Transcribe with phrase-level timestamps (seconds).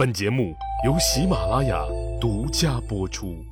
[0.00, 1.84] 本节目由喜马拉雅
[2.18, 3.44] 独家播出。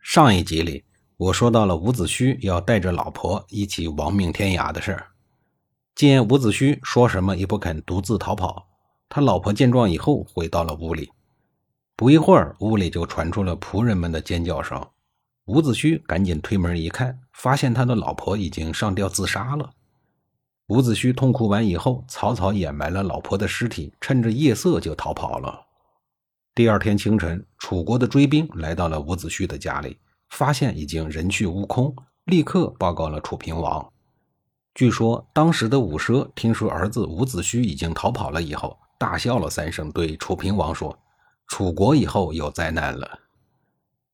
[0.00, 0.84] 上一集里，
[1.16, 5.08] 我说到了伍子胥要带着老婆一起亡命天涯的事儿。
[5.96, 8.68] 见伍子胥说什么也不肯独自逃跑，
[9.08, 11.10] 他老婆见状以后回到了屋里。
[11.96, 14.80] 不一会儿，屋里就传出了仆人们的尖叫声。
[15.46, 19.72] 伍子胥赶紧推门一看，发现他的老婆已经上吊自杀了。
[20.70, 25.66] 伍子胥痛哭完以后，草草掩埋了老婆的尸体，趁着夜色就逃跑了。
[26.54, 31.92] 第二天清晨，楚国的追兵来到了伍子胥的家里，发现已经人去屋空，
[32.26, 33.84] 立刻报告了楚平王。
[34.72, 40.96] 据说当时的伍奢听说儿子伍子胥已经逃跑了以后，大笑了三声，对楚平王说
[41.50, 43.18] ：“楚国以后有灾难了。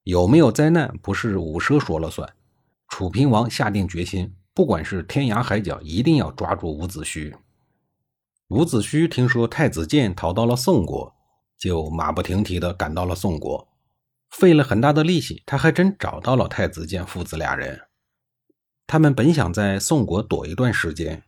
[0.05, 2.27] 有没有灾难，不是伍奢说了算。”
[2.88, 4.34] 楚平王下定决心。
[4.56, 7.37] 不管是天涯海角，一定要抓住伍子胥。
[8.48, 11.14] 伍子胥听说太子建逃到了宋国，
[11.59, 13.69] 就马不停蹄地赶到了宋国，
[14.31, 17.83] 费了很大的力气，他还真找到了太子建父子俩人。
[18.86, 21.22] 他们本想在宋国躲一段时间，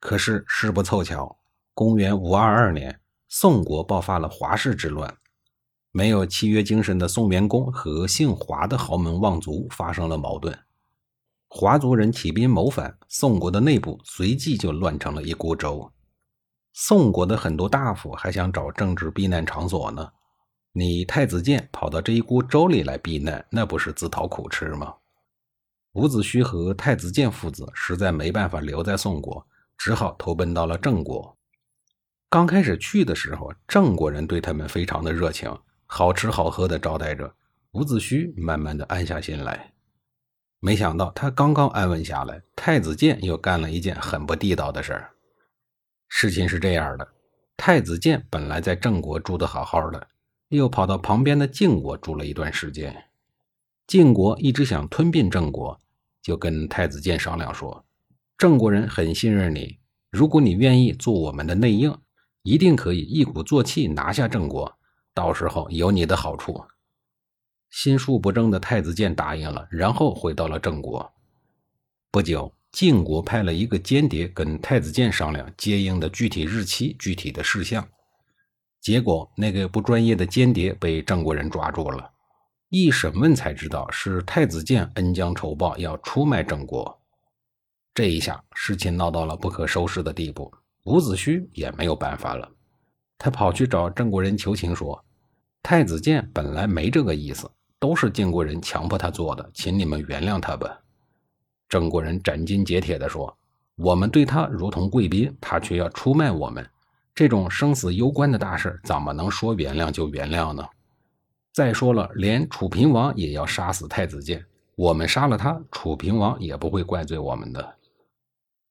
[0.00, 1.38] 可是事不凑巧，
[1.74, 5.16] 公元五二二年，宋国爆发了华氏之乱，
[5.92, 10.58] 没有契约精神的宋元公和姓华的豪门望族发生了矛盾。
[11.56, 15.88] 华族人起兵谋反，宋国的内部随即就乱成了一锅粥。
[16.72, 20.10] 宋国的很多大夫还想找政治避难场所呢。
[20.72, 24.94] 你太子建跑到这一锅粥里来避难，那不是自讨苦吃吗？
[25.92, 29.46] 伍子胥和太子建父子实在没办法留在宋国，
[29.78, 31.38] 只好投奔到了郑国。
[32.28, 37.32] 刚开始去的时候，郑国人对他们非常的热情，好吃好喝的招待着。
[37.74, 39.73] 伍子胥慢慢的安下心来。
[40.64, 45.10] 没想到他刚刚安稳下来，太子建又干了一件很不地道的事儿。
[46.08, 47.06] 事情是这样的：
[47.54, 50.06] 太子建本来在郑国住的好好的，
[50.48, 52.96] 又跑到旁边的晋国住了一段时间。
[53.86, 55.78] 晋国一直想吞并郑国，
[56.22, 57.84] 就跟太子建商量说
[58.38, 59.78] ：“郑国人很信任你，
[60.10, 61.94] 如果你愿意做我们的内应，
[62.42, 64.78] 一定可以一鼓作气拿下郑国，
[65.12, 66.64] 到时候有你的好处。”
[67.76, 71.12] 心术不正的太子建答应了，然后回到了郑国。
[72.12, 77.86] 不久，晋国派了一个间谍跟太子建商量接应的具体日期、具体的事项。
[78.80, 82.08] 结果，那个不专业的间谍被郑国人抓住了。
[82.68, 87.02] 一审问才知道是太子建恩将仇报，要出卖郑国。
[87.92, 90.48] 这一下，事情闹到了不可收拾的地步。
[90.84, 92.48] 伍子胥也没有办法了，
[93.18, 95.04] 他跑去找郑国人求情说
[95.60, 97.50] ：“太子建本来没这个意思。”
[97.84, 100.80] 都是晋国人强迫他做的，请你们原谅他吧。
[101.68, 103.36] 郑国人斩钉截铁地说
[103.76, 106.66] ：“我们对他如同贵宾，他却要出卖我们，
[107.14, 110.66] 这种生死攸关的大事，怎么能说原谅就原谅呢？
[111.52, 114.42] 再说了，连楚平王也要杀死太子建，
[114.76, 117.74] 我们杀了他，楚平王也不会怪罪我们的。”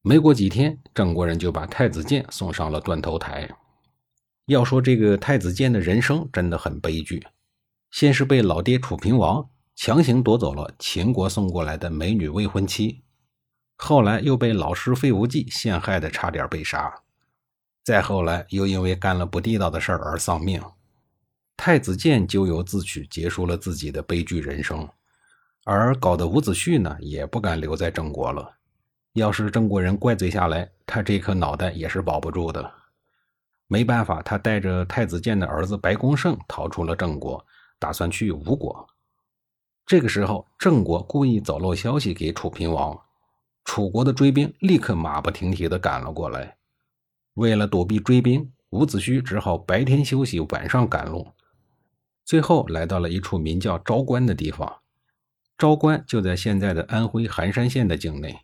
[0.01, 3.47] 没过几天，郑国人就把太子建送上了断头台。
[4.47, 7.24] 要说这个太子建的人生真的很悲剧。
[7.94, 13.04] 先是被老爹楚平王强行夺走了秦国送过来的美女未婚妻，
[13.76, 16.92] 后来又被老师费无忌陷害的差点被杀，
[17.84, 20.59] 再后来又因为干了不地道的事儿而丧命。
[21.56, 24.90] 太子建咎由自取，结束了自己的悲剧人生。
[25.64, 28.56] 而搞得伍子胥呢，也不敢留在郑国了。
[29.14, 32.74] 要是郑国人怪罪下来，他这颗脑袋也是保不住的。
[33.68, 37.46] 没办法，他带着太子建的儿子白公胜逃出了郑国。
[37.83, 38.88] 打算去吴国，
[39.85, 42.97] 这个时候郑国故意走漏消息给楚平王，
[43.66, 46.55] 楚国的追兵立刻马不停蹄地赶了过来。
[47.33, 51.27] 为了躲避追兵，伍子胥只好白天休息，晚上赶路。
[52.23, 54.77] 最后来到了一处名叫昭关的地方，
[55.57, 58.39] 昭关就在现在的安徽含山县的境内。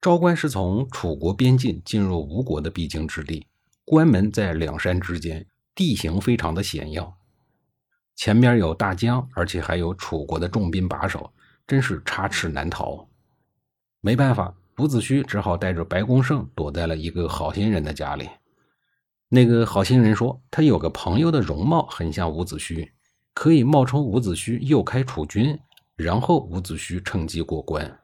[0.00, 3.46] 昭关是从楚国边境进入吴国的必经之地，
[3.84, 7.19] 关门在两山之间，地形非常的险要。
[8.20, 11.32] 前面有大江，而且还有楚国的重兵把守，
[11.66, 13.08] 真是插翅难逃。
[14.02, 18.28] 没办法，伍子胥只好带着白公胜躲在了一个好心人的家里。
[19.30, 22.90] 那个好心人说，他有个朋友的容貌很像伍子胥，
[23.32, 25.58] 可以冒充伍子胥诱开楚军，
[25.96, 28.00] 然后伍子胥趁机过关。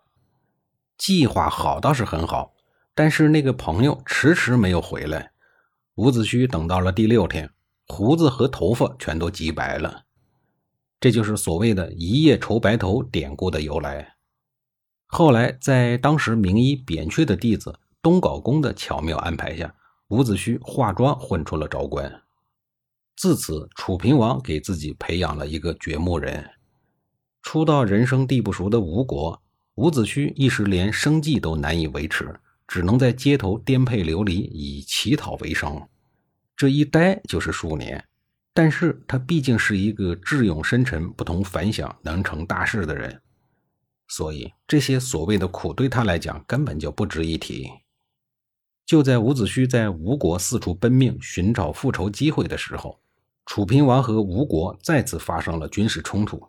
[0.97, 2.55] 计划好倒是很好，
[2.95, 5.33] 但是那个朋友迟迟没有回来。
[5.97, 7.51] 伍子胥等到了第六天，
[7.87, 10.05] 胡子和头发全都急白了。
[10.99, 14.17] 这就是所谓的“一夜愁白头”典故的由来。
[15.07, 19.75] 后来，在当时名医扁鹊的弟子东皋公的巧妙安排下，
[20.09, 22.23] 伍子胥化妆混出了昭关。
[23.17, 26.51] 自此，楚平王给自己培养了一个掘墓人。
[27.43, 29.41] 初到人生地不熟的吴国，
[29.77, 35.87] 伍子胥一时连生计都难以维持，只能在街头颠沛流离，以乞讨为生。
[36.57, 38.05] 这一待就是数年。
[38.57, 43.21] 但是他毕竟是一个智勇深沉、不同凡响、能成大事的人，
[44.09, 47.69] 所以这些所谓的苦对他来讲根本就不值一提。
[48.87, 52.99] 就在伍子胥在吴国四处奔命寻找复仇机会的时候，
[53.45, 56.49] 楚平王和吴国再次发生了军事冲突。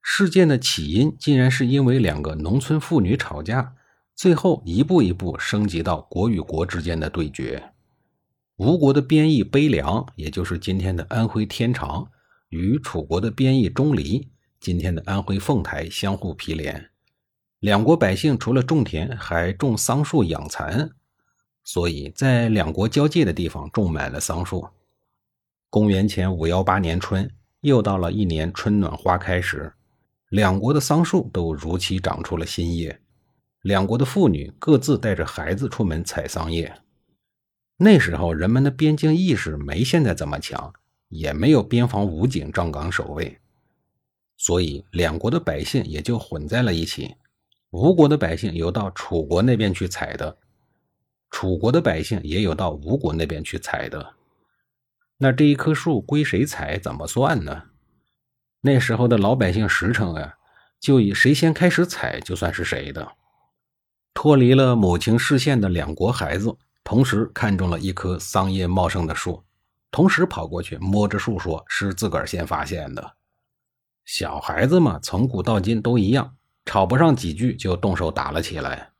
[0.00, 3.74] 事件的起因竟然是因为两个农村妇女吵架，
[4.16, 7.74] 最后一步一步升级到国与国之间的对决。
[8.60, 12.06] 吴国的边邑悲凉，也就是今天的安徽天长，
[12.50, 14.28] 与楚国的边邑钟离，
[14.60, 16.90] 今天的安徽凤台相互毗连。
[17.60, 20.90] 两国百姓除了种田，还种桑树养蚕，
[21.64, 24.68] 所以在两国交界的地方种满了桑树。
[25.70, 27.30] 公元前五幺八年春，
[27.62, 29.72] 又到了一年春暖花开时，
[30.28, 33.00] 两国的桑树都如期长出了新叶。
[33.62, 36.70] 两国的妇女各自带着孩子出门采桑叶。
[37.82, 40.70] 那时候人们的边境意识没现在这么强，
[41.08, 43.38] 也没有边防武警站岗守卫，
[44.36, 47.14] 所以两国的百姓也就混在了一起。
[47.70, 50.36] 吴国的百姓有到楚国那边去采的，
[51.30, 54.14] 楚国的百姓也有到吴国那边去采的。
[55.16, 57.62] 那这一棵树归谁采，怎么算呢？
[58.60, 60.34] 那时候的老百姓实诚啊，
[60.78, 63.12] 就以谁先开始采就算是谁的。
[64.12, 66.58] 脱离了母亲视线的两国孩子。
[66.90, 69.44] 同时看中了一棵桑叶茂盛的树，
[69.92, 73.12] 同时跑过去摸着树说：“是自个儿先发现的。”
[74.04, 76.34] 小孩子嘛，从古到今都一样，
[76.64, 78.90] 吵不上几句就动手打了起来。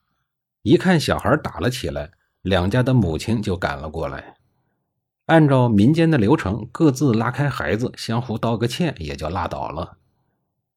[0.63, 4.37] 一看小孩打了起来，两家的母亲就赶了过来，
[5.27, 9.97] 按照民间的流程，各自拉开孩子，相互道个歉，也就拉倒了。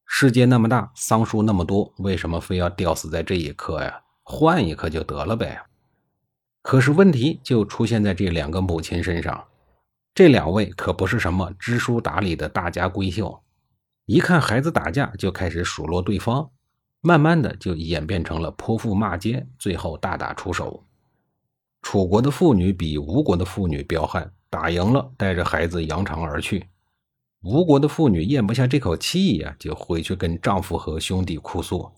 [0.04, 4.02] 世界那么大，桑树那么多，为什么非要吊死在这一棵呀？
[4.24, 5.62] 换一棵就得了呗。
[6.64, 9.44] 可是问题就出现在这两个母亲身上，
[10.14, 13.38] 这两位可不是什么知书达理的大家闺秀，
[14.06, 16.50] 一看孩子打架就开始数落对方，
[17.02, 20.82] 慢慢的就演变成了泼妇骂街，最后大打出手。
[21.82, 26.64] 楚国的妇女比吴国的妇女彪悍，打赢了带着孩子扬长而去。
[27.42, 31.92] 吴国的妇女咽不下这口气呀，就回去跟丈夫和兄弟哭诉。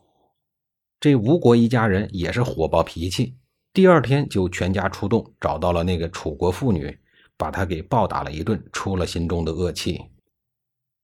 [0.99, 3.37] 这吴国一家人也是火爆脾气。
[3.77, 6.99] 第二天就全家出动，找到了那个楚国妇女，
[7.37, 10.01] 把她给暴打了一顿，出了心中的恶气。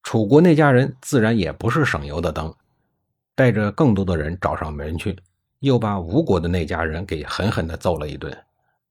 [0.02, 2.50] 楚国那家人自然也不是省油的灯，
[3.34, 5.14] 带着更多的人找上门去，
[5.58, 8.34] 又把吴国的那家人给狠狠地揍了一顿。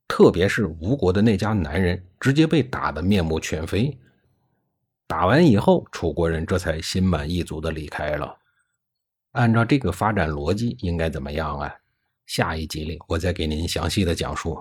[0.07, 3.98] 特别是吴国的那家男人，直接被打得面目全非。
[5.07, 8.38] 打完以后，楚国人这才心满意足地离开了。
[9.31, 11.74] 按照这个发展逻辑，应该怎么样啊？
[12.33, 14.57] 下一集里，我再给您详细的讲述。